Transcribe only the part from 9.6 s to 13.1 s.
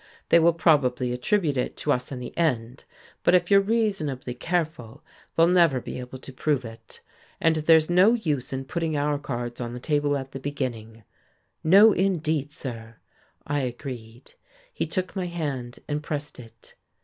on the table at the beginning." "No indeed, sir!"